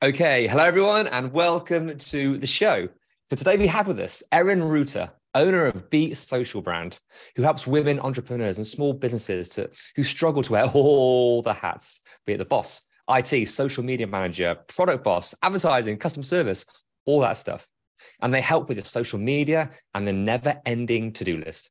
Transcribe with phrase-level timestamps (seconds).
[0.00, 2.88] Okay, hello everyone, and welcome to the show.
[3.24, 7.00] So today we have with us Erin Ruta, owner of Be Social Brand,
[7.34, 12.00] who helps women entrepreneurs and small businesses to who struggle to wear all the hats,
[12.26, 16.64] be it the boss, IT, social media manager, product boss, advertising, customer service,
[17.04, 17.66] all that stuff.
[18.22, 21.70] And they help with the social media and the never-ending to-do list.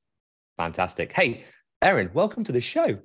[0.57, 1.13] Fantastic.
[1.13, 1.45] Hey,
[1.81, 2.99] Erin, welcome to the show.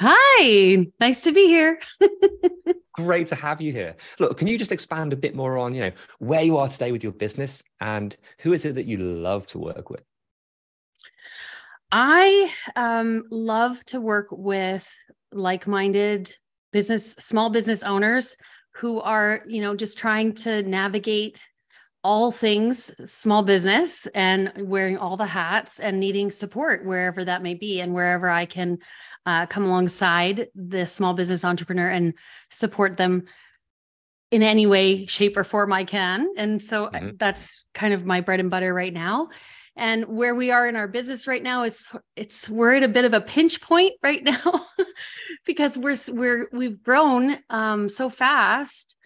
[0.00, 1.78] Hi, nice to be here.
[2.94, 3.94] Great to have you here.
[4.18, 6.90] Look, can you just expand a bit more on, you know, where you are today
[6.90, 10.02] with your business and who is it that you love to work with?
[11.92, 14.88] I um, love to work with
[15.30, 16.34] like-minded
[16.72, 18.36] business, small business owners
[18.74, 21.40] who are, you know, just trying to navigate
[22.04, 27.54] all things small business and wearing all the hats and needing support wherever that may
[27.54, 28.78] be and wherever I can
[29.26, 32.14] uh, come alongside the small business entrepreneur and
[32.50, 33.24] support them
[34.30, 36.28] in any way, shape, or form I can.
[36.36, 37.18] And so uh, Mhm.
[37.18, 39.28] that's kind of my bread and butter right now.
[39.76, 43.04] And where we are in our business right now is it's we're at a bit
[43.04, 44.66] of a pinch point right now
[45.46, 48.96] because we're we're we've grown um, so fast.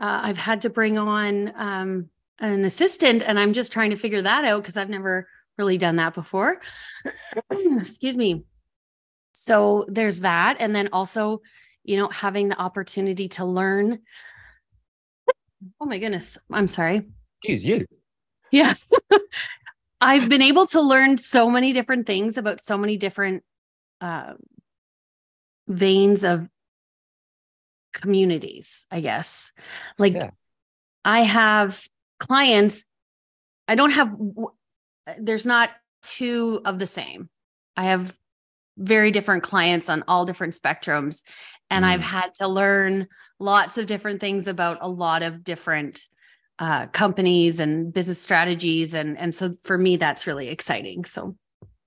[0.00, 2.08] Uh, I've had to bring on um,
[2.40, 5.28] an assistant, and I'm just trying to figure that out because I've never
[5.58, 6.60] really done that before.
[7.50, 8.44] Excuse me.
[9.42, 11.42] So there's that, and then also,
[11.82, 13.98] you know, having the opportunity to learn.
[15.80, 17.08] Oh my goodness, I'm sorry.
[17.42, 17.86] Excuse you.
[18.52, 18.92] Yes.
[20.00, 23.42] I've been able to learn so many different things about so many different
[24.00, 24.34] uh,
[25.66, 26.48] veins of
[27.92, 29.50] communities, I guess.
[29.98, 30.30] Like, Yeah.
[31.04, 31.84] I have
[32.20, 32.84] clients,
[33.66, 34.14] I don't have,
[35.18, 35.70] there's not
[36.04, 37.28] two of the same.
[37.76, 38.14] I have
[38.76, 41.22] very different clients on all different spectrums.
[41.70, 42.04] And I've Mm.
[42.04, 43.06] had to learn
[43.38, 46.00] lots of different things about a lot of different
[46.58, 48.94] uh, companies and business strategies.
[48.94, 51.04] And, and so for me, that's really exciting.
[51.04, 51.36] So,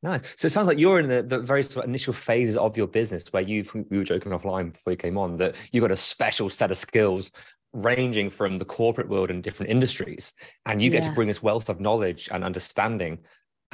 [0.03, 0.22] Nice.
[0.35, 2.85] So it sounds like you're in the, the very sort of initial phases of your
[2.85, 5.97] business where you've, we were joking offline before you came on that you've got a
[5.97, 7.31] special set of skills
[7.73, 10.34] ranging from the corporate world and different industries.
[10.66, 13.19] And you get to bring this wealth of knowledge and understanding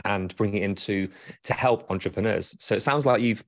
[0.06, 1.10] and bring it into
[1.44, 2.56] to help entrepreneurs.
[2.60, 3.44] So it sounds like you've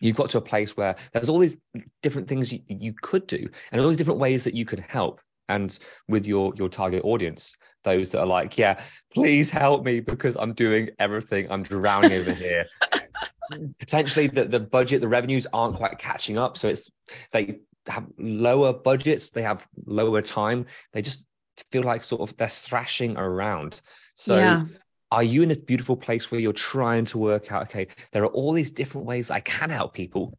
[0.00, 1.56] you've got to a place where there's all these
[2.02, 5.20] different things you, you could do and all these different ways that you can help.
[5.50, 5.76] And
[6.08, 8.78] with your your target audience those that are like yeah
[9.14, 11.50] please help me because i'm doing everything.
[11.50, 12.66] I'm drowning over here.
[13.78, 16.58] Potentially the, the budget the revenues aren't quite catching up.
[16.58, 16.90] So it's
[17.32, 20.66] they have lower budgets they have lower time.
[20.92, 21.24] They just
[21.70, 23.80] feel like sort of they're thrashing around.
[24.14, 24.64] So yeah.
[25.10, 28.28] Are you in this beautiful place where you're trying to work out okay there are
[28.28, 30.38] all these different ways i can help people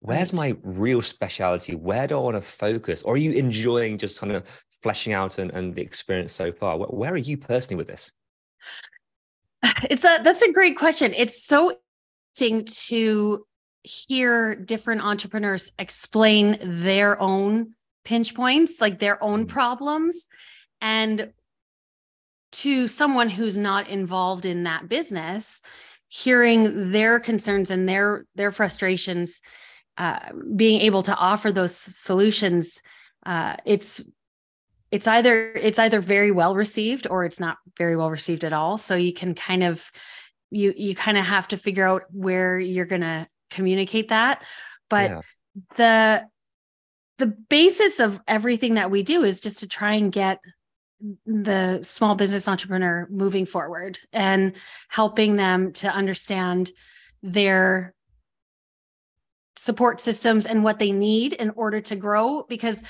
[0.00, 4.20] where's my real speciality where do i want to focus or are you enjoying just
[4.20, 4.44] kind of
[4.82, 8.12] fleshing out and, and the experience so far where, where are you personally with this
[9.90, 11.14] It's a that's a great question.
[11.16, 11.76] It's so
[12.38, 13.44] interesting to
[13.82, 17.74] hear different entrepreneurs explain their own
[18.04, 19.48] pinch points, like their own Mm.
[19.48, 20.28] problems.
[20.80, 21.32] And
[22.52, 25.60] to someone who's not involved in that business,
[26.08, 29.40] hearing their concerns and their their frustrations,
[29.96, 30.18] uh,
[30.56, 32.82] being able to offer those solutions,
[33.26, 34.02] uh, it's
[34.90, 38.78] it's either it's either very well received or it's not very well received at all
[38.78, 39.90] so you can kind of
[40.50, 44.42] you you kind of have to figure out where you're going to communicate that
[44.88, 45.20] but Yeah.
[45.76, 46.28] the
[47.18, 50.38] the basis of everything that we do is just to try and get
[51.26, 54.54] the small business entrepreneur moving forward and
[54.88, 56.70] helping them to understand
[57.22, 57.94] their
[59.56, 62.44] support systems and what they need in order to grow.
[62.48, 62.82] Because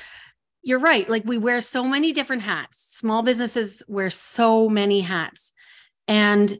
[0.62, 2.96] you're right like we wear so many different hats.
[2.96, 5.52] Small businesses wear so many hats.
[6.06, 6.58] And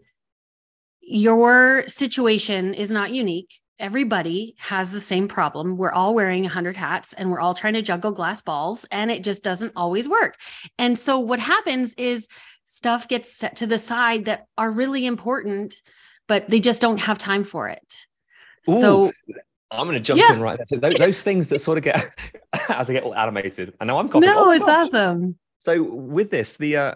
[1.01, 7.13] your situation is not unique everybody has the same problem we're all wearing 100 hats
[7.13, 10.37] and we're all trying to juggle glass balls and it just doesn't always work
[10.79, 12.29] and so what happens is
[12.65, 15.75] stuff gets set to the side that are really important
[16.27, 18.07] but they just don't have time for it
[18.69, 19.13] Ooh, so
[19.71, 20.33] I'm going to jump Yeah.
[20.35, 20.65] in right there.
[20.67, 22.19] So those, those things that sort of get
[22.71, 23.75] as they get all animated.
[23.81, 24.33] I know I'm copying.
[24.33, 24.87] no oh it's gosh.
[24.89, 26.95] awesome So with this, the uh,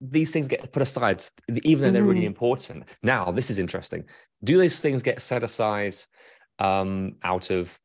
[0.00, 1.24] these things get put aside,
[1.64, 2.26] even though they're really Mhm.
[2.34, 2.84] important.
[3.02, 4.04] Now, this is interesting.
[4.44, 5.94] Do those things get set aside
[6.58, 7.78] um, out of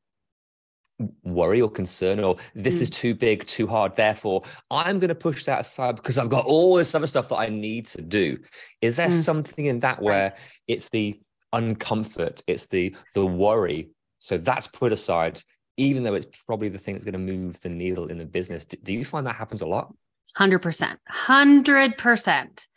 [1.24, 2.82] worry or concern, or this Mm.
[2.82, 3.96] is too big, too hard?
[3.96, 7.38] Therefore, I'm going to push that aside because I've got all this other stuff that
[7.38, 8.38] I need to do.
[8.82, 9.24] Is there Mm.
[9.24, 10.34] something in that where
[10.68, 11.20] it's the
[11.54, 13.90] uncomfort, it's the the worry?
[14.20, 15.42] So that's put aside,
[15.78, 18.66] even though it's probably the thing that's going to move the needle in the business.
[18.66, 19.94] Do, do you find that happens a lot?
[20.36, 22.68] Hundred percent, hundred percent.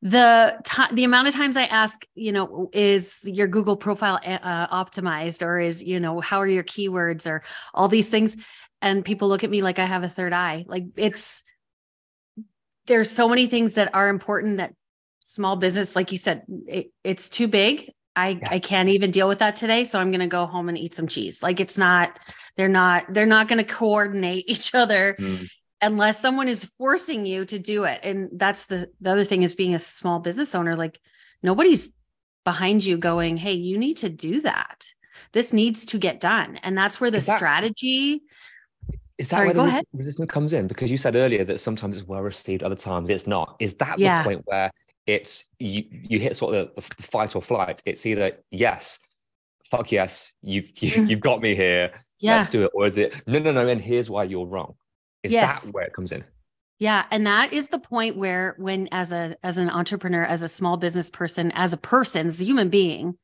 [0.00, 4.68] The time, the amount of times I ask, you know, is your Google profile uh,
[4.68, 7.42] optimized, or is you know, how are your keywords, or
[7.74, 8.36] all these things,
[8.82, 10.64] and people look at me like I have a third eye.
[10.68, 11.42] Like it's
[12.86, 14.74] there's so many things that are important that
[15.20, 17.92] small business, like you said, it, it's too big.
[18.16, 18.48] I, Yeah.
[18.50, 19.84] I can't even deal with that today.
[19.84, 21.42] So I'm going to go home and eat some cheese.
[21.42, 22.18] Like it's not,
[22.56, 25.16] they're not, they're not going to coordinate each other
[25.80, 29.54] unless someone is forcing you to do it and that's the the other thing is
[29.54, 30.98] being a small business owner like
[31.42, 31.90] nobody's
[32.44, 34.86] behind you going hey you need to do that
[35.32, 38.22] this needs to get done and that's where the that- strategy
[39.18, 40.68] Is that Sorry, where the res- resistance comes in?
[40.68, 43.56] Because you said earlier that sometimes it's well received, other times it's not.
[43.58, 44.22] Is that Yeah.
[44.22, 44.70] the point where
[45.06, 47.82] it's you you hit sort of the fight or flight?
[47.84, 49.00] It's either yes,
[49.64, 51.08] fuck yes, you've you, Mhm.
[51.10, 51.90] you've got me here,
[52.20, 54.74] yeah let's do it, or is it no no no, and here's why you're wrong?
[55.22, 55.64] Is Yes.
[55.64, 56.24] that where it comes in?
[56.78, 60.48] Yeah, and that is the point where when as a as an entrepreneur, as a
[60.48, 63.18] small business person, as a person, as a human being,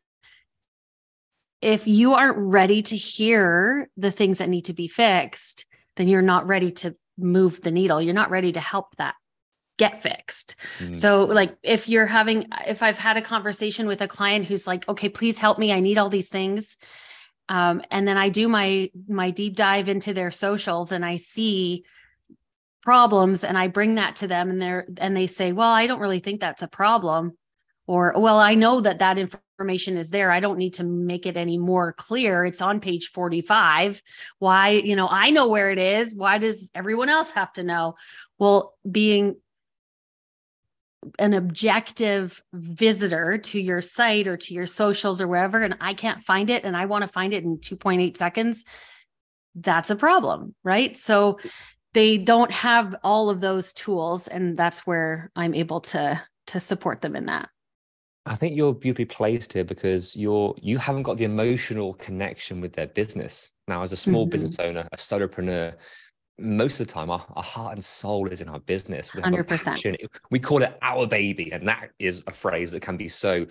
[1.62, 6.20] if you aren't ready to hear the things that need to be fixed, then you're
[6.20, 8.02] not ready to move the needle.
[8.02, 9.14] You're not ready to help that
[9.78, 10.56] get fixed.
[10.80, 10.94] Mm.
[10.94, 14.88] So like if you're having if I've had a conversation with a client who's like,
[14.88, 15.72] "Okay, please help me.
[15.72, 16.76] I need all these things."
[17.48, 21.84] Um, and then I do my my deep dive into their socials and I see
[22.82, 26.00] problems and I bring that to them and they're and they say, "Well, I don't
[26.00, 27.36] really think that's a problem."
[27.86, 30.30] Or, "Well, I know that that information is there.
[30.30, 32.46] I don't need to make it any more clear.
[32.46, 34.02] It's on page 45.
[34.38, 36.14] Why, you know, I know where it is.
[36.14, 37.94] Why does everyone else have to know?"
[38.38, 39.36] Well, being
[41.18, 46.22] an objective visitor to your site or to your socials or wherever and I can't
[46.22, 48.64] find it and I want to find it in 2.8 seconds,
[49.54, 50.96] that's a problem, right?
[50.96, 51.38] So
[51.92, 57.00] they don't have all of those tools and that's where I'm able to to support
[57.00, 57.48] them in that.
[58.26, 62.72] I think you're beautifully placed here because you're you haven't got the emotional connection with
[62.72, 63.50] their business.
[63.68, 64.30] Now, as a small Mhm.
[64.30, 65.74] business owner, a solopreneur,
[66.38, 69.14] most of the time our, our heart and soul is in our business.
[69.14, 69.64] We have 100%.
[69.64, 69.96] passion.
[70.30, 73.46] We call it our baby, and that is a phrase that can be so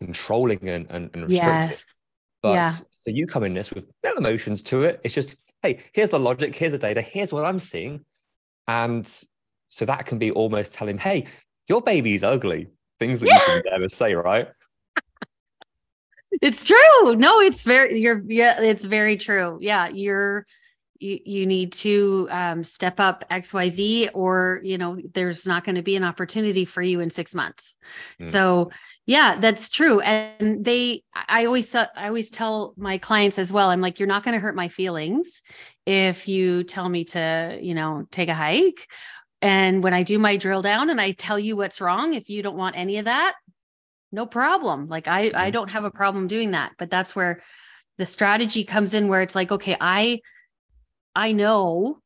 [0.00, 1.70] controlling and, and, and restrictive.
[1.70, 1.94] Yes.
[2.42, 2.70] But yeah.
[2.70, 5.00] so you come in this with no emotions to it.
[5.04, 8.04] It's just, hey, here's the logic, here's the data, here's what I'm seeing.
[8.66, 9.06] And
[9.68, 11.26] so that can be almost telling, hey,
[11.68, 12.68] your baby's ugly.
[12.98, 14.48] Things that you can never say, right?
[16.42, 17.16] It's true.
[17.16, 19.58] No, it's very you're yeah, it's very true.
[19.60, 20.46] Yeah, you're
[21.04, 25.82] you, you need to um, step up xyz or you know there's not going to
[25.82, 27.76] be an opportunity for you in six months.
[28.22, 28.30] Mm.
[28.30, 28.70] so
[29.06, 30.00] yeah that's true.
[30.00, 34.24] And they i always i always tell my clients as well i'm like you're not
[34.24, 35.42] going to hurt my feelings
[35.84, 38.86] if you tell me to you know take a hike.
[39.42, 42.42] And when i do my drill down and i tell you what's wrong if you
[42.42, 43.34] don't want any of that
[44.10, 44.88] no problem.
[44.88, 45.52] Like i i Mhm.
[45.52, 46.72] don't have a problem doing that.
[46.78, 47.42] But that's where
[47.98, 50.20] the strategy comes in where it's like okay i
[51.14, 51.98] I know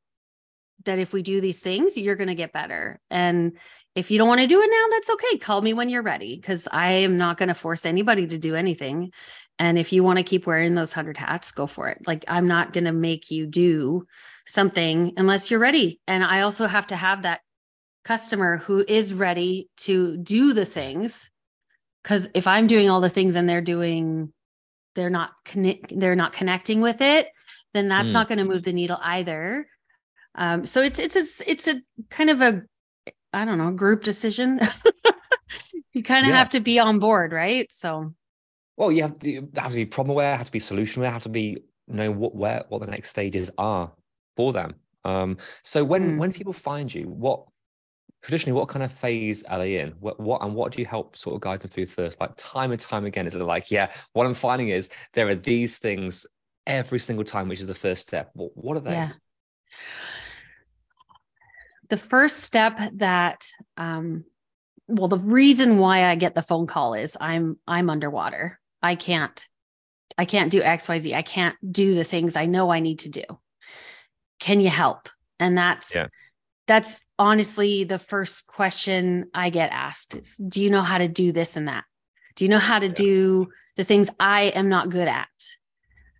[0.84, 3.00] that if we do these things, you're going to get better.
[3.10, 3.52] And
[3.94, 5.38] if you don't want to do it now, that's okay.
[5.38, 8.54] Call me when you're ready because I am not going to force anybody to do
[8.54, 9.12] anything.
[9.58, 12.06] And if you want to keep wearing those 100 hats, go for it.
[12.06, 14.06] Like, I'm not going to make you do
[14.46, 16.00] something unless you're ready.
[16.06, 17.40] And I also have to have that
[18.04, 21.30] customer who is ready to do the things.
[22.02, 24.32] Because if I'm doing all the things and they're doing,
[24.94, 27.28] they're not conne- they're not connecting with it,
[27.74, 28.14] then that's Mm.
[28.14, 29.68] not going to move the needle either.
[30.34, 32.62] Um, so it's it's a it's a kind of a
[33.32, 34.60] I don't know group decision.
[35.92, 36.36] you kind of Yeah.
[36.36, 37.70] have to be on board, right?
[37.72, 38.14] So
[38.76, 41.10] Well, you have to, you have to be problem aware, have to be solution aware,
[41.10, 41.58] have to be
[41.88, 43.92] know what where what the next stages are
[44.36, 44.74] for them.
[45.04, 46.18] Um, so when Mm.
[46.18, 47.46] when people find you, what
[48.22, 49.92] traditionally what kind of phase are they in?
[50.00, 52.20] What what and what do you help sort of guide them through first?
[52.20, 55.34] Like time and time again, is it like, yeah, what I'm finding is there are
[55.34, 56.26] these things
[56.68, 58.30] every single time, which is the first step.
[58.34, 58.92] What, what are they?
[58.92, 59.12] Yeah.
[61.88, 63.46] The first step that
[63.76, 64.24] um
[64.86, 68.60] well the reason why I get the phone call is I'm I'm underwater.
[68.82, 69.44] I can't
[70.16, 71.14] I can't do XYZ.
[71.14, 73.22] I can't do the things I know I need to do.
[74.38, 75.08] Can you help?
[75.40, 76.08] And that's Yeah.
[76.66, 81.32] that's honestly the first question I get asked is do you know how to do
[81.32, 81.84] this and that?
[82.36, 82.92] Do you know how to Yeah.
[82.92, 85.28] do the things I am not good at?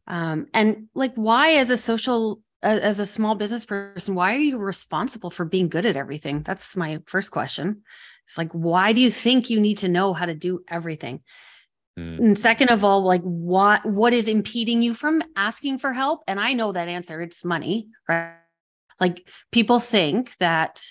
[0.09, 4.59] Um, and like why as a social as a small business person, why are you
[4.59, 6.43] responsible for being good at everything?
[6.43, 7.83] That's my first question.
[8.25, 11.21] It's like, why do you think you need to know how to do everything?
[11.99, 16.23] Mm, And second of all, like what what is impeding you from asking for help?
[16.27, 18.35] And I know that answer, it's money, right?
[18.99, 20.83] Like people think that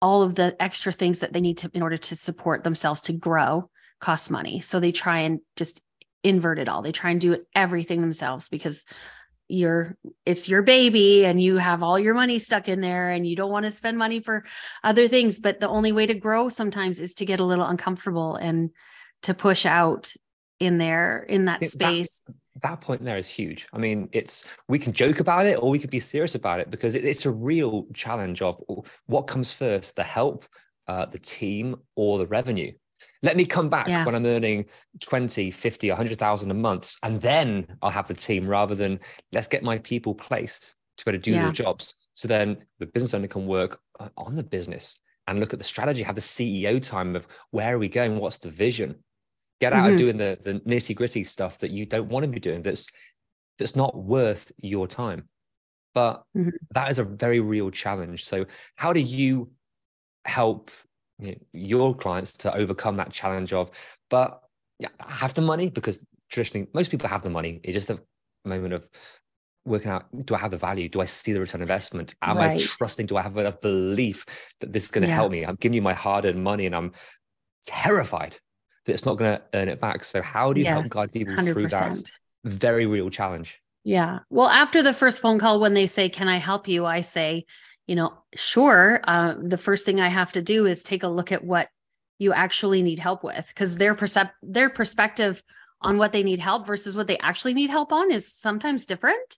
[0.00, 3.12] all of the extra things that they need to in order to support themselves to
[3.12, 4.60] grow costs money.
[4.60, 5.80] So they try and just
[6.24, 6.82] invert it all.
[6.82, 8.84] They try and do everything themselves because
[9.46, 13.36] you're it's your baby and you have all your money stuck in there and you
[13.36, 14.42] don't want to spend money for
[14.82, 18.36] other things but the only way to grow sometimes is to get a little uncomfortable
[18.36, 18.70] and
[19.20, 20.10] to push out
[20.60, 22.22] in there in that Yeah, that- space
[22.62, 23.66] that point there is huge.
[23.72, 26.70] I mean, it's we can joke about it or we could be serious about it
[26.70, 28.62] because it, it's a real challenge of
[29.06, 30.46] what comes first: the help,
[30.86, 32.72] uh, the team, or the revenue.
[33.22, 34.04] Let me come back Yeah.
[34.04, 34.66] when I'm earning
[35.00, 39.00] 20, 50, 100,000 a month, and then I'll have the team rather than
[39.32, 41.42] let's get my people placed to be able to do Yeah.
[41.42, 41.94] their jobs.
[42.12, 45.64] So then the business owner can work uh, on the business and look at the
[45.64, 48.18] strategy, have the CEO time of where are we going?
[48.18, 49.02] What's the vision?
[49.60, 49.92] Get out Mhm.
[49.92, 52.86] of doing the, the nitty gritty stuff that you don't want to be doing that's
[53.58, 55.28] that's not worth your time.
[55.94, 56.52] But Mhm.
[56.74, 58.24] that is a very real challenge.
[58.24, 59.52] So how do you
[60.24, 60.70] help
[61.18, 63.70] you know, your clients to overcome that challenge of,
[64.10, 64.42] but
[64.78, 67.60] yeah, have the money because traditionally most people have the money.
[67.62, 68.00] It's just a
[68.44, 68.88] moment of
[69.64, 70.88] working out, do I have the value?
[70.88, 72.14] Do I see the return investment?
[72.20, 73.06] Am I trusting?
[73.06, 74.26] Do I have enough belief
[74.60, 75.14] that this is going to Yeah.
[75.14, 75.44] help me?
[75.44, 76.92] I'm giving you my hard-earned money and I'm
[77.64, 78.38] terrified
[78.84, 80.04] that it's not going to earn it back.
[80.04, 81.96] So how do you help guide people through that
[82.44, 83.60] very real challenge?
[83.84, 84.20] Yeah.
[84.30, 86.84] Well, after the first phone call, when they say, Can I help you?
[86.84, 87.46] I say,
[87.86, 89.00] You know, sure.
[89.04, 91.68] Uh, the first thing I have to do is take a look at what
[92.18, 95.42] you actually need help with because their percep- their perspective
[95.80, 99.36] on what they need help versus what they actually need help on is sometimes different.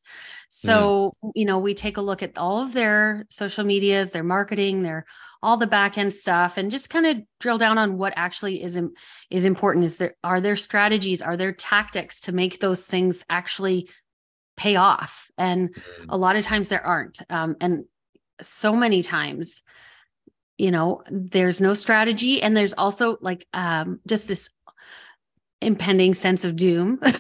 [0.49, 4.83] So, you know, we take a look at all of their social medias, their marketing,
[4.83, 5.07] their
[5.43, 8.81] all the back end stuff and just kind of drill down on what actually is
[9.31, 13.89] is important is there are there strategies are there tactics to make those things actually
[14.57, 15.77] pay off and
[16.09, 17.85] a lot of times there aren't um, and
[18.41, 19.63] so many times
[20.59, 24.51] you know there's no strategy and there's also like um, just this
[25.61, 27.01] impending sense of doom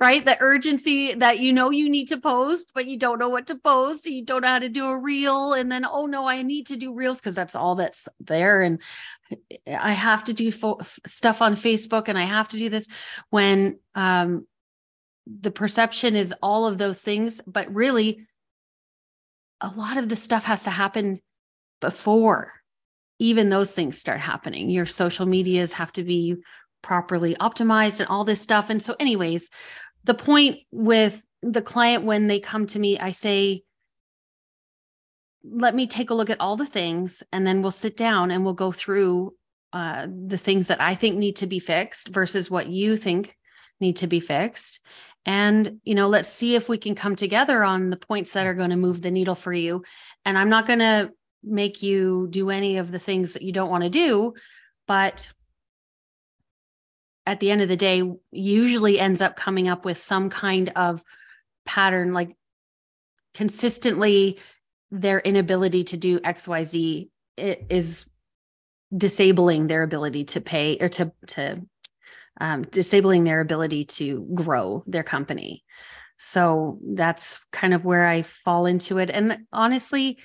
[0.00, 0.24] right?
[0.24, 3.56] The urgency that you know you need to post but you don't know what to
[3.56, 6.68] post you don't know how to do a reel and then oh no i need
[6.68, 8.80] to do reels because that's all that's there and
[9.66, 12.86] i have to do fo- stuff on facebook and i have to do this
[13.30, 14.46] when um
[15.26, 18.26] the perception is all of those things, but really,
[19.60, 21.20] a lot of the stuff has to happen
[21.80, 22.52] before
[23.18, 24.68] even those things start happening.
[24.68, 26.36] Your social medias have to be
[26.82, 28.70] properly optimized and all this stuff.
[28.70, 29.50] And so, anyways,
[30.04, 33.62] the point with the client when they come to me, I say,
[35.42, 38.44] let me take a look at all the things and then we'll sit down and
[38.44, 39.34] we'll go through
[39.72, 43.36] uh, the things that I think need to be fixed versus what you think
[43.80, 44.80] need to be fixed
[45.26, 48.54] and you know let's see if we can come together on the points that are
[48.54, 49.82] going to move the needle for you.
[50.24, 51.10] And i'm not going to
[51.42, 54.34] make you do any of the things that you don't want to do
[54.88, 55.30] but
[57.24, 61.04] at the end of the day usually ends up coming up with some kind of
[61.64, 62.36] pattern like
[63.34, 64.38] consistently
[64.90, 68.06] their inability to do xyz is
[68.96, 71.60] disabling their ability to pay or to to
[72.40, 75.64] um, disabling their ability to grow their company.
[76.18, 79.10] So that's kind of where I fall into it.
[79.10, 80.18] And honestly,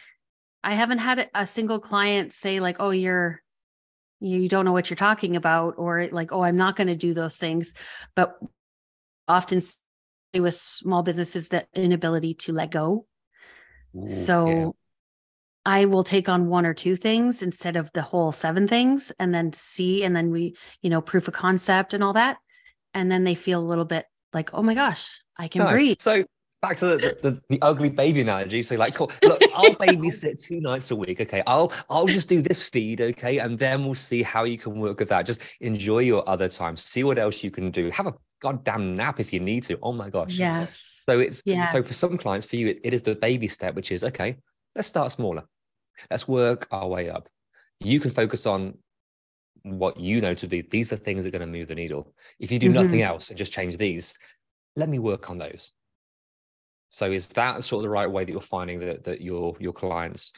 [0.63, 3.41] I haven't had a single client say like, "Oh, you're
[4.19, 7.13] you don't know what you're talking about," or like, "Oh, I'm not going to do
[7.13, 7.73] those things."
[8.15, 8.37] But
[9.27, 9.61] often
[10.33, 13.05] with small businesses, that inability to let go.
[13.95, 14.75] Ooh, so.
[15.65, 19.33] I will take on one or two things instead of the whole seven things and
[19.33, 22.37] then see and then we, you know, proof of concept and all that.
[22.93, 25.73] And then they feel a little bit like, oh my gosh, I can Nice.
[25.73, 25.99] breathe.
[25.99, 26.25] So
[26.61, 28.63] back to the, the, the ugly baby analogy.
[28.63, 29.11] So like, cool.
[29.23, 31.21] Look, I'll babysit two nights a week.
[31.21, 31.43] Okay.
[31.45, 32.99] I'll I'll just do this feed.
[33.01, 33.37] Okay.
[33.37, 35.25] And then we'll see how you can work with that.
[35.25, 36.75] Just enjoy your other time.
[36.75, 37.89] See what else you can do.
[37.91, 39.77] Have a goddamn nap if you need to.
[39.81, 40.33] Oh my gosh.
[40.37, 41.03] Yes.
[41.05, 43.91] So it's so for some clients, for you, it, it is the baby step, which
[43.91, 44.37] is okay,
[44.75, 45.43] let's start smaller.
[46.09, 47.29] Let's work our way up.
[47.79, 48.77] You can focus on
[49.63, 52.13] what you know to be these are things that are going to move the needle.
[52.39, 52.83] If you do mm-hmm.
[52.83, 54.17] nothing else and just change these,
[54.75, 55.71] let me work on those.
[56.89, 59.73] So is that sort of the right way that you're finding that that your your
[59.73, 60.33] clients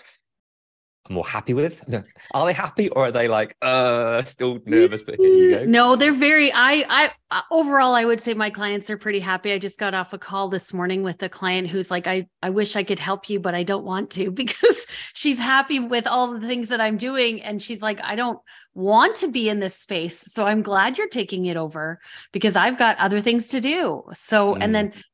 [1.10, 1.84] more happy with?
[2.34, 5.02] Are they happy or are they like uh still nervous?
[5.04, 5.66] But here you go.
[5.66, 6.52] No, they're very.
[6.52, 9.52] I, I uh, overall, I would say my clients are pretty happy.
[9.52, 12.50] I just got off a call this morning with a client who's like, I, I
[12.52, 16.34] wish I could help you, but I don't want to because she's happy with all
[16.40, 18.40] the things that I'm doing, and she's like, I don't
[18.74, 20.20] want to be in this space.
[20.32, 22.00] So I'm glad you're taking it over
[22.32, 24.04] because I've got other things to do.
[24.14, 24.58] So, Mm.
[24.62, 25.06] and then th-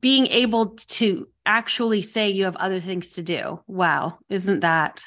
[0.00, 3.60] being able to actually say you have other things to do.
[3.66, 5.02] Wow, isn't that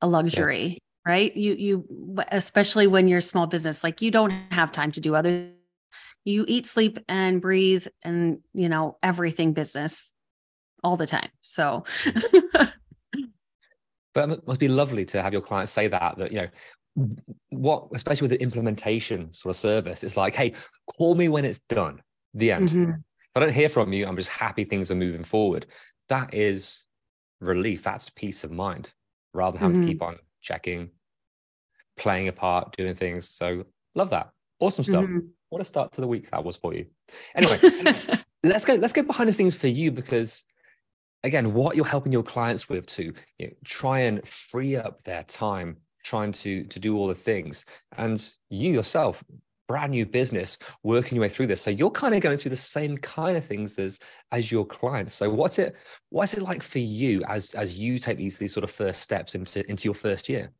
[0.00, 0.78] a luxury?
[1.06, 5.02] right you you especially when you're a small business like you don't have time to
[5.02, 5.50] do other
[6.24, 10.14] you eat sleep and breathe and you know everything business
[10.82, 11.84] all the time so
[14.14, 16.48] But it must be lovely to have your clients say that, that, you
[16.96, 17.08] know,
[17.50, 20.52] what, especially with the implementation sort of service, it's like, hey,
[20.96, 22.00] call me when it's done,
[22.32, 22.70] the end.
[22.70, 23.02] Mhm.
[23.34, 25.66] If I don't hear from you, I'm just happy things are moving forward.
[26.08, 26.84] That is
[27.40, 27.82] relief.
[27.82, 28.92] That's peace of mind
[29.32, 29.80] rather than having Mhm.
[29.80, 30.90] to keep on checking,
[31.96, 33.28] playing a part, doing things.
[33.34, 33.64] So
[33.96, 34.30] love that.
[34.60, 35.04] Awesome stuff.
[35.06, 35.30] Mhm.
[35.48, 36.86] What a start to the week that was for you.
[37.34, 37.58] Anyway,
[38.44, 40.44] let's go let's go behind the scenes for you because
[41.24, 45.24] again what you're helping your clients with to you know, try and free up their
[45.24, 47.64] time trying to to do all the things
[47.96, 49.24] and you yourself
[49.66, 52.56] brand new business working your way through this so you're kind of going through the
[52.56, 53.98] same kind of things as
[54.32, 55.74] as your clients so what's it
[56.10, 59.34] what's it like for you as as you take these these sort of first steps
[59.34, 60.52] into into your first year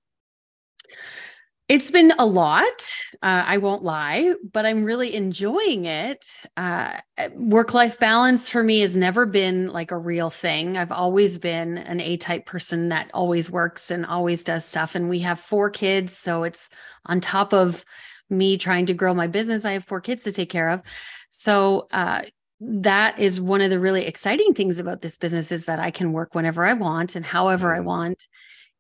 [1.67, 2.85] It's been a lot.
[3.23, 6.27] Uh, I won't lie, but I'm really enjoying it.
[6.59, 6.99] Uh,
[7.33, 10.77] Work life balance for me has never been like a real thing.
[10.77, 14.95] I've always been an A type person that always works and always does stuff.
[14.95, 16.15] And we have four kids.
[16.15, 16.69] So it's
[17.07, 17.83] on top of
[18.31, 19.65] me trying to grow my business.
[19.65, 20.83] I have four kids to take care of.
[21.31, 22.23] So, uh,
[22.61, 26.13] that is one of the really exciting things about this business is that I can
[26.13, 27.85] work whenever I want and however I Mm.
[27.85, 28.29] want.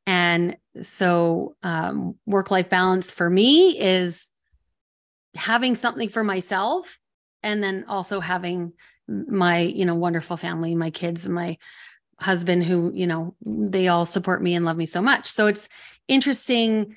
[0.07, 4.31] And so, um, work life balance for me is
[5.35, 6.99] having something for myself
[7.43, 8.73] and then also having
[9.09, 11.59] my, you know, wonderful family, my kids, and my
[12.19, 15.27] husband, who, you know, they all support me and love me so much.
[15.27, 15.69] So it's
[16.09, 16.97] interesting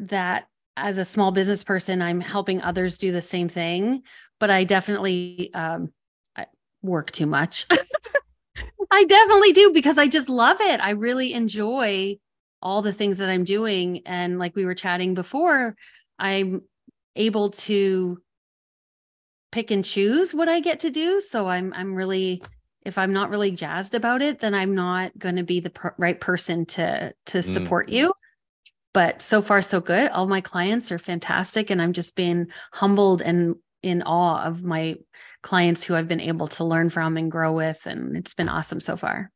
[0.00, 0.46] that
[0.80, 4.02] as a small business person, I'm helping others do the same thing,
[4.38, 5.92] but I definitely um,
[6.36, 6.46] I
[6.82, 7.66] work too much.
[8.90, 10.80] I definitely do because I just love it.
[10.80, 12.16] I really enjoy
[12.62, 14.02] all the things that I'm doing.
[14.06, 15.76] And like we were chatting before,
[16.18, 16.62] I'm
[17.14, 18.18] able to
[19.52, 21.20] pick and choose what I get to do.
[21.20, 22.42] So I'm I'm really
[22.82, 25.94] if I'm not really jazzed about it, then I'm not going to be the per-
[25.98, 28.12] right person to to support you.
[28.92, 30.10] But so far so good.
[30.10, 34.96] All my clients are fantastic and I'm just being humbled and in awe of my
[35.42, 38.80] clients who I've been able to learn from and grow with and it's been awesome
[38.80, 39.30] so far.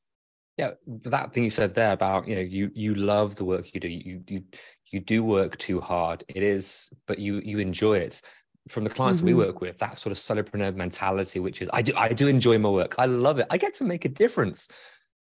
[0.56, 0.70] yeah
[1.04, 3.88] that thing you said there about you know you you love the work you do.
[3.88, 4.44] You you
[4.92, 6.24] you do work too hard.
[6.28, 8.20] It is but you you enjoy it.
[8.68, 9.38] From the clients we Mhm.
[9.38, 12.70] work with that sort of solopreneur mentality which is i do i do enjoy my
[12.70, 12.94] work.
[12.98, 13.46] I love it.
[13.50, 14.68] I get to make a difference.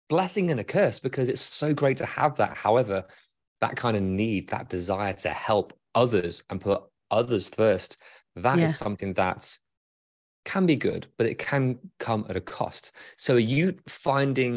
[0.09, 2.55] Blessing and a curse because it's so great to have that.
[2.57, 3.05] However
[3.63, 6.79] that kind of need that desire to help others and put
[7.19, 7.89] others first
[8.35, 8.83] that is Yeah.
[8.85, 9.41] something that
[10.51, 11.63] can be good but it can
[11.99, 14.55] come at a cost so are you finding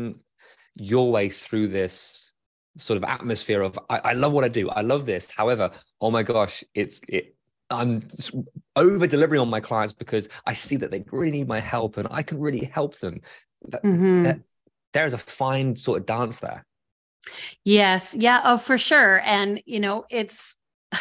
[0.93, 2.33] your way through this
[2.79, 4.69] sort of atmosphere of I, I love what I do.
[4.69, 5.31] I love this.
[5.31, 5.71] However,
[6.05, 7.35] oh my gosh, it's it
[7.71, 7.93] I'm
[8.85, 12.07] over delivering on my clients because I see that they really need my help and
[12.11, 13.15] I can really help them.
[13.69, 14.25] That, Mhm.
[14.25, 14.41] that-
[14.93, 16.61] there's a fine sort of dance there.
[17.65, 18.15] Yes.
[18.19, 18.41] Yeah.
[18.45, 19.21] Oh, for sure.
[19.25, 20.57] And, you know, it's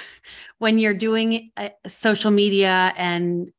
[0.57, 3.51] when you're doing uh, social media and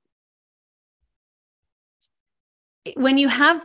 [2.96, 3.64] when you have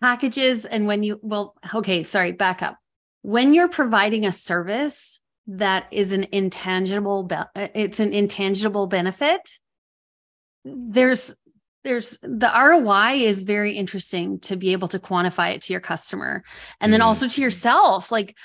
[0.00, 2.78] packages and when you, well, okay, sorry, back up.
[3.22, 9.48] When you're providing a service that is an intangible, be- uh, it's an intangible benefit,
[10.64, 11.34] there's,
[11.84, 16.42] there's the ROI is very interesting to be able to quantify it to your customer
[16.80, 17.04] and then Mhm.
[17.06, 18.12] also to yourself.
[18.12, 18.36] Like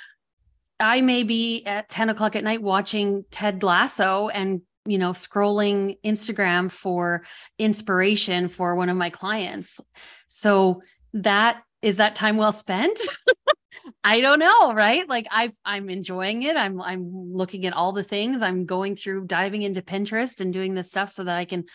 [0.80, 5.98] I may be at 10 o'clock at night watching Ted Lasso and you know, scrolling
[6.06, 7.26] Instagram for
[7.60, 9.82] inspiration for one of my clients.
[10.30, 10.82] So
[11.14, 12.98] that is that time well spent?
[14.04, 15.08] I don't know, right?
[15.08, 16.56] Like I I'm enjoying it.
[16.56, 18.42] I'm I'm looking at all the things.
[18.42, 21.66] I'm going through diving into Pinterest and doing this stuff so that I can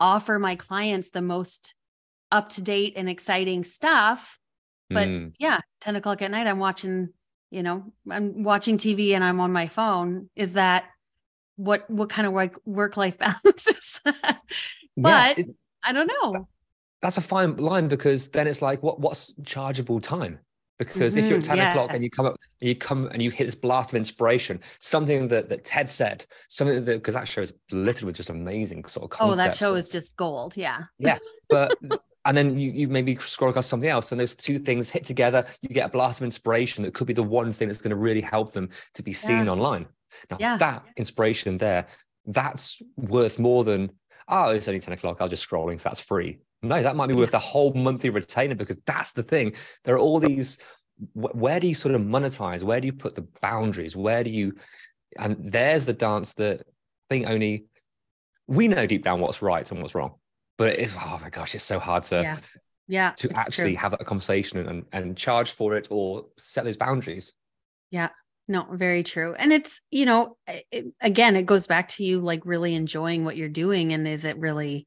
[0.00, 1.74] offer my clients the most
[2.32, 4.38] up to date and exciting stuff.
[4.88, 5.32] But mm.
[5.38, 7.10] yeah, 10 o'clock at night, I'm watching,
[7.50, 10.30] you know, I'm watching TV and I'm on my phone.
[10.34, 10.84] Is that
[11.56, 14.40] what what kind of work work life balance is that?
[14.96, 15.46] but it,
[15.84, 16.48] I don't know.
[17.02, 20.40] That's a fine line because then it's like what what's chargeable time?
[20.80, 21.52] Because mm-hmm, if you're at mm-hmm.
[21.52, 21.74] 10 yes.
[21.74, 24.58] o'clock and you come up and you come and you hit this blast of inspiration
[24.78, 28.82] something that that ted said something that because that show is littered with just amazing
[28.86, 31.18] sort of concepts oh that show is just gold yeah yeah
[31.50, 31.76] but
[32.24, 35.44] and then you, you maybe scroll across something else and those two things hit together
[35.60, 37.96] you get a blast of inspiration that could be the one thing that's going to
[37.96, 39.52] really help them to be seen yeah.
[39.52, 39.86] online
[40.30, 40.56] now yeah.
[40.56, 41.86] that inspiration there
[42.26, 43.90] that's worth more than
[44.28, 47.14] oh it's only 10 o'clock i'll just scrolling so that's free no, that might be
[47.14, 49.54] worth the whole monthly retainer because that's the thing.
[49.84, 50.58] There are all these.
[51.14, 52.62] Where do you sort of monetize?
[52.62, 53.96] Where do you put the boundaries?
[53.96, 54.54] Where do you?
[55.18, 57.64] And there's the dance that I think only
[58.46, 60.14] we know deep down what's right and what's wrong.
[60.58, 62.38] But it's oh my gosh, it's so hard to yeah,
[62.86, 63.80] yeah to actually true.
[63.80, 67.34] have a conversation and and charge for it or set those boundaries.
[67.90, 68.10] Yeah,
[68.50, 69.34] no, very true.
[69.34, 70.36] And it's, you know,
[70.72, 73.92] it, again, it goes back to you like really enjoying what you're doing.
[73.92, 74.86] And is it really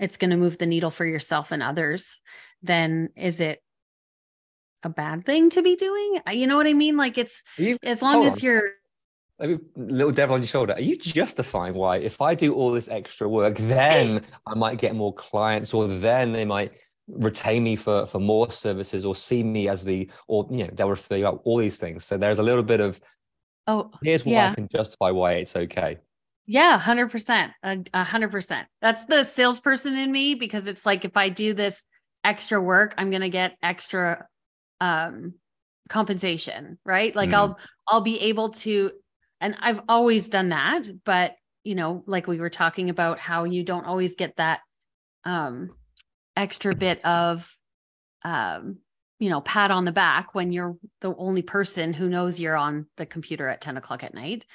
[0.00, 2.22] it's going to move the needle for yourself and others,
[2.62, 3.62] then is it
[4.82, 6.20] a bad thing to be doing?
[6.26, 6.96] Uh, you know what I mean?
[6.96, 8.40] Like it's you, as long as on.
[8.40, 8.70] you're
[9.40, 10.72] a little devil on your shoulder.
[10.72, 14.96] Are you justifying why if I do all this extra work, then I might get
[14.96, 16.72] more clients, or then they might
[17.06, 20.88] retain me for for more services, or see me as the, or you know, they'll
[20.88, 22.06] refer you out all these things.
[22.06, 22.98] So there's a little bit of,
[23.66, 24.50] oh, here's why yeah.
[24.50, 25.98] I can justify why it's okay.
[26.46, 27.50] Yeah, 100%.
[27.62, 28.64] A 100%.
[28.80, 31.86] That's the salesperson in me because it's like if I do this
[32.24, 34.26] extra work, I'm going to get extra
[34.80, 35.34] um
[35.88, 37.14] compensation, right?
[37.14, 37.34] Like mm.
[37.34, 38.92] I'll I'll be able to
[39.40, 43.62] and I've always done that, but you know, like we were talking about how you
[43.62, 44.60] don't always get that
[45.24, 45.70] um
[46.36, 47.54] extra bit of
[48.24, 48.78] um
[49.18, 52.86] you know pat on the back when you're the only person who knows you're on
[52.96, 54.46] the computer at 10 o'clock at night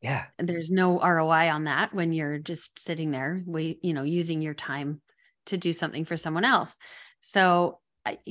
[0.00, 0.26] yeah.
[0.38, 4.54] There's no roi on that when you're just sitting there wait you know using your
[4.54, 5.00] time
[5.46, 6.78] to do something for someone else.
[7.20, 7.80] So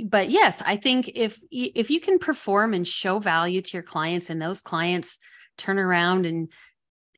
[0.06, 4.30] but yes i think if if you can perform and show value to your clients
[4.32, 5.20] and those clients
[5.58, 6.52] turn around and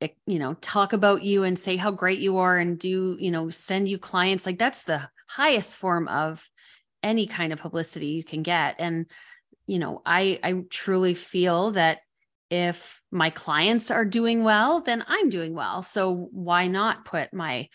[0.02, 3.32] eh, you know talk about you and say how great you are and do you
[3.32, 6.44] know send you clients like that's the highest form of
[7.04, 8.76] any kind of publicity you can get.
[8.80, 9.06] And
[9.68, 12.00] you know i i truly feel that
[12.50, 15.84] if my clients are doing well, then I'm doing well.
[15.84, 17.70] So why not put my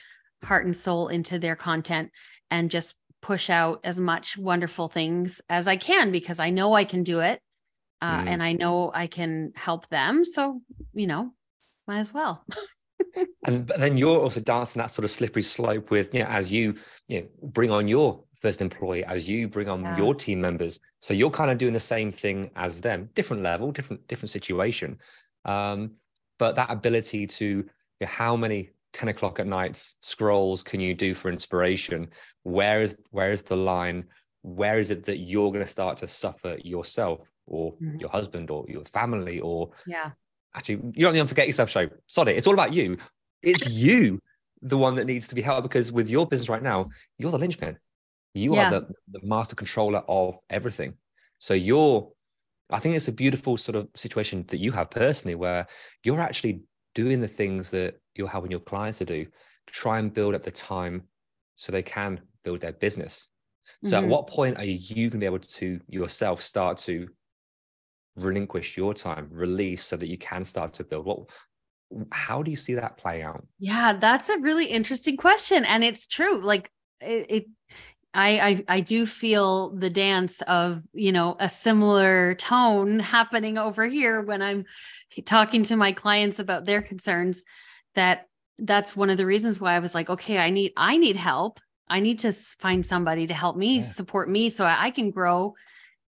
[0.44, 2.10] heart and soul into their content
[2.50, 6.84] and just push out as much wonderful things as I can because I know I
[6.84, 7.40] can do it
[8.02, 8.28] uh, mm.
[8.28, 10.24] and I know I can help them.
[10.24, 10.60] So,
[10.92, 11.32] you know,
[11.88, 12.44] might as well.
[13.46, 16.74] and then you're also dancing that sort of slippery slope with, you know, as you,
[17.08, 19.96] you know, bring on your first employee, as you bring on yeah.
[19.96, 20.78] your team members.
[21.00, 24.98] So you're kind of doing the same thing as them, different level, different, different situation.
[25.44, 25.92] Um,
[26.38, 27.66] but that ability to you
[28.00, 32.08] know, how many 10 o'clock at night scrolls can you do for inspiration?
[32.42, 34.04] Where is where is the line?
[34.42, 37.98] Where is it that you're going to start to suffer yourself or mm-hmm.
[37.98, 40.10] your husband or your family or yeah
[40.54, 42.96] actually you don't even forget yourself show sorry it's all about you
[43.42, 44.20] it's you
[44.62, 47.38] the one that needs to be helped because with your business right now you're the
[47.38, 47.76] linchpin
[48.34, 48.68] you yeah.
[48.68, 50.96] are the, the master controller of everything
[51.38, 52.10] so you're
[52.70, 55.66] I think it's a beautiful sort of situation that you have personally where
[56.02, 56.62] you're actually
[56.94, 60.42] doing the things that you're helping your clients to do to try and build up
[60.42, 61.02] the time
[61.56, 63.30] so they can build their business.
[63.82, 64.04] So mm-hmm.
[64.04, 67.08] at what point are you going to be able to yourself start to
[68.16, 71.06] relinquish your time, release so that you can start to build?
[71.06, 71.30] What
[72.10, 73.46] how do you see that play out?
[73.58, 75.64] Yeah, that's a really interesting question.
[75.64, 76.40] And it's true.
[76.40, 77.44] Like it, it
[78.14, 83.86] I, I, I do feel the dance of you know a similar tone happening over
[83.86, 84.64] here when I'm
[85.26, 87.44] talking to my clients about their concerns
[87.94, 88.26] that
[88.58, 91.60] that's one of the reasons why I was like okay I need I need help
[91.88, 93.82] I need to find somebody to help me yeah.
[93.82, 95.54] support me so I can grow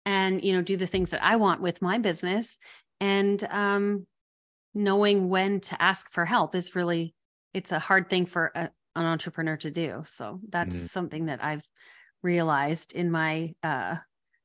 [0.05, 2.57] and you know do the things that I want with my business
[3.01, 4.07] and um
[4.73, 7.13] knowing when to ask for help is really
[7.53, 10.85] it's a hard thing for a, an entrepreneur to do so that's mm-hmm.
[10.85, 11.67] something that I've
[12.27, 13.95] realized in my uh,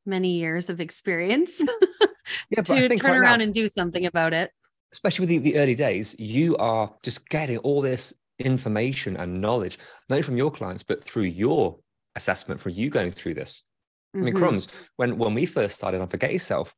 [0.07, 1.61] many years of experience
[2.51, 4.51] yeah, to turn right around now, and do something about it.
[4.93, 9.79] Especially with the, the early days, you are just getting all this information and knowledge,
[10.09, 11.79] not only from your clients, but through your
[12.15, 13.65] assessment, for you going through this.
[14.15, 14.39] I mean, Mhm.
[14.39, 14.69] crumbs.
[14.97, 16.75] When when we first started Unforget Yourself,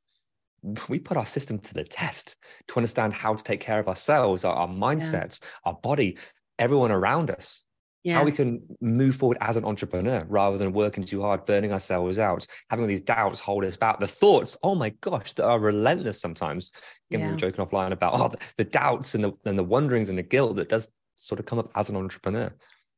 [0.88, 2.36] we put our system to the test
[2.68, 6.16] to understand how to take care of ourselves, our, our mindsets, our body,
[6.58, 7.63] everyone around us.
[8.04, 8.18] Yeah.
[8.18, 12.18] How we can move forward as an entrepreneur rather than working too hard, burning ourselves
[12.18, 13.98] out, having all these doubts hold us back.
[13.98, 16.70] The thoughts, oh my gosh, that are relentless sometimes.
[17.10, 17.30] Again, we Yeah.
[17.32, 20.22] were joking offline about oh the, the doubts and the and the wonderings and the
[20.22, 22.52] guilt that does sort of come up as an entrepreneur.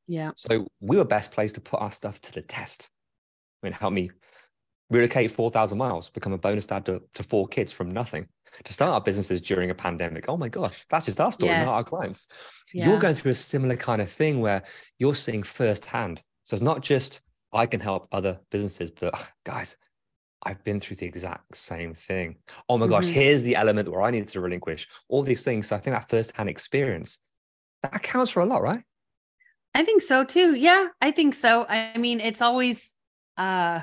[0.08, 0.32] yeah.
[0.34, 2.90] So we were best placed to put our stuff to the test.
[3.62, 4.10] I mean, help me
[4.90, 8.26] relocate 4,000 miles, become a bonus dad to, to four kids from nothing,
[8.64, 10.26] to start our businesses during a pandemic.
[10.28, 12.26] Oh my gosh, that's just our story, not our clients.
[12.72, 12.88] Yeah.
[12.90, 14.62] You're going through a similar kind of thing where
[14.98, 16.22] you're seeing firsthand.
[16.44, 17.20] So it's not just
[17.52, 19.76] I can help other businesses, but guys,
[20.42, 22.36] I've been through the exact same thing.
[22.68, 23.12] Oh my gosh, Mhm.
[23.12, 25.68] here's the element where I need to relinquish all these things.
[25.68, 27.20] So I think that firsthand experience
[27.82, 28.82] that counts for a lot, right?
[29.74, 30.54] I think so too.
[30.54, 31.66] Yeah, I think so.
[31.68, 32.94] I mean, it's always
[33.36, 33.82] uh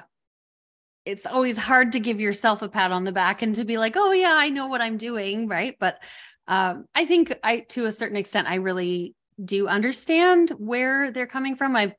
[1.06, 3.94] it's always hard to give yourself a pat on the back and to be like,
[3.96, 5.76] "Oh yeah, I know what I'm doing," right?
[5.80, 6.02] But
[6.48, 11.56] um I think I to a certain extent I really do understand where they're coming
[11.56, 11.76] from.
[11.76, 11.94] I've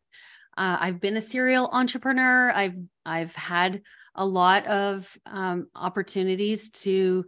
[0.57, 2.53] uh, I've been a serial entrepreneur.
[2.53, 3.83] I've I've had
[4.14, 7.25] a lot of um, opportunities to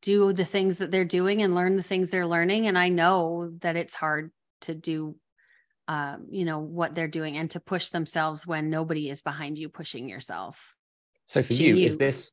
[0.00, 3.50] do the things that they're doing and learn the things they're learning, and I know
[3.60, 4.30] that it's hard
[4.62, 5.16] to do
[5.88, 9.68] um, you know what they're doing and to push themselves when nobody is behind you
[9.68, 10.76] pushing yourself
[11.28, 12.32] So for to you, is this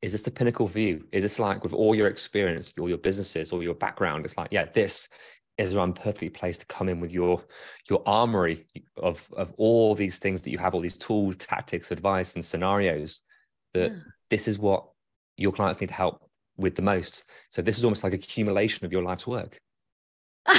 [0.00, 1.06] is this the pinnacle for you?
[1.12, 4.24] Is this like with all your experience, all your businesses, all your background?
[4.24, 5.10] It's like, yeah, this
[5.58, 7.44] is where I'm perfectly placed to come in with your
[7.90, 8.64] your armory
[8.96, 13.20] of of all these things that you have, all these tools, tactics, advice, and scenarios.
[13.74, 13.98] That Yeah.
[14.30, 14.88] this is what
[15.36, 17.24] your clients need help with the most.
[17.50, 19.60] So this is almost like accumulation of your life's work.
[20.46, 20.58] I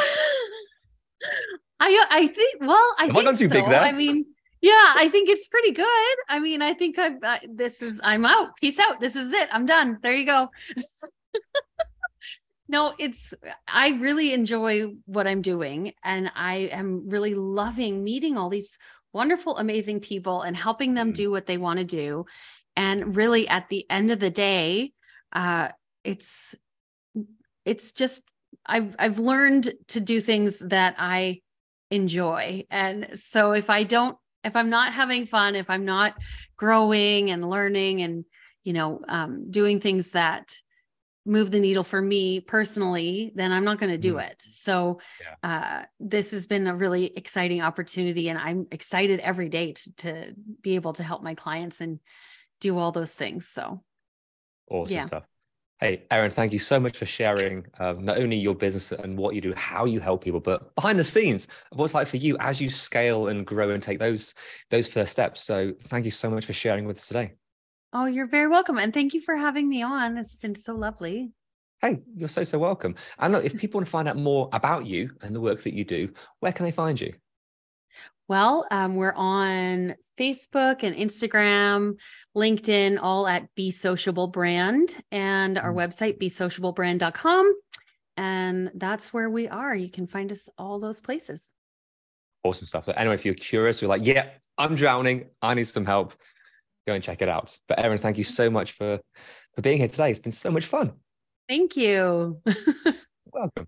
[1.80, 3.56] I think well I Have I think gone too so.
[3.56, 3.82] big there?
[3.82, 4.26] I mean
[4.62, 6.16] yeah I think it's pretty good.
[6.28, 8.56] I mean I think I'm I, this is I'm out.
[8.58, 9.00] Peace out.
[9.00, 9.50] This is it.
[9.52, 9.98] I'm done.
[10.02, 10.50] There you go.
[12.68, 13.34] no, it's
[13.68, 18.78] I really enjoy what I'm doing and I am really loving meeting all these
[19.14, 21.16] wonderful amazing people and helping them Mm.
[21.16, 22.26] do what they want to do.
[22.76, 24.94] And really at the end of the day
[25.34, 25.70] uh
[26.04, 26.56] it's
[27.66, 28.24] it's just
[28.66, 31.42] I've I've learned to do things that I
[31.92, 32.66] enjoy.
[32.70, 36.16] And so if I don't if I'm not having fun, if I'm not
[36.58, 38.26] growing and learning and
[38.64, 40.56] you know um, doing things that
[41.26, 44.30] move the needle for me personally, then I'm not going to do Mm.
[44.32, 44.42] it.
[44.48, 45.00] So
[45.44, 50.34] uh, this has been a really exciting opportunity, and I'm excited every day to, to
[50.62, 52.00] be able to help my clients and
[52.60, 53.48] do all those things.
[53.48, 53.84] So
[54.70, 55.06] Awesome Yeah.
[55.06, 55.24] stuff.
[55.80, 59.34] Hey, Erin, thank you so much for sharing um, not only your business and what
[59.34, 62.36] you do, how you help people, but behind the scenes of what's like for you
[62.42, 64.34] as you scale and grow and take those
[64.70, 65.42] those first steps.
[65.42, 67.36] So, thank you so much for sharing with us today.
[67.94, 70.18] oh, you're very welcome, and thank you for having me on.
[70.18, 71.32] It's been so lovely.
[71.82, 72.96] Hey, you're so so welcome.
[73.18, 75.74] And look, if people want to find out more about you and the work that
[75.74, 76.12] you do,
[76.42, 77.14] where can they find you?
[78.30, 81.96] Well, um, we're on Facebook and Instagram,
[82.38, 85.78] LinkedIn, all at Be Sociable Brand, and our Mm.
[85.78, 87.60] website, besociablebrand.com.
[88.18, 89.76] And that's where we are.
[89.76, 91.54] You can find us all those places.
[92.44, 92.84] Awesome stuff.
[92.86, 96.14] So, anyway, if you're curious, you're like, yeah, I'm drowning, I need some help,
[96.86, 97.58] go and check it out.
[97.68, 99.00] But, Erin, thank you so much for
[99.54, 100.12] for being here today.
[100.12, 100.94] It's been so much fun.
[101.48, 102.42] Thank you.
[103.34, 103.68] Welcome.